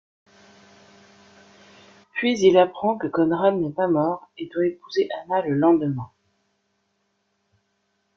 [2.13, 6.09] Puis il apprend que Konrad n'est pas mort et doit épouser Anna le lendemain.